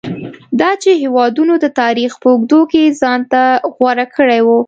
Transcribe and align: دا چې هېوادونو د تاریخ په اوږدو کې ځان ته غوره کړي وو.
دا 0.59 0.71
چې 0.81 0.91
هېوادونو 1.03 1.53
د 1.59 1.65
تاریخ 1.81 2.11
په 2.21 2.27
اوږدو 2.31 2.61
کې 2.71 2.83
ځان 3.01 3.19
ته 3.31 3.41
غوره 3.75 4.05
کړي 4.15 4.39
وو. 4.45 4.59